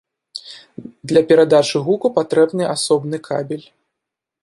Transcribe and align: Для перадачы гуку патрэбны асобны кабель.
Для 1.11 1.21
перадачы 1.33 1.77
гуку 1.89 2.07
патрэбны 2.17 2.63
асобны 2.75 3.17
кабель. 3.33 3.67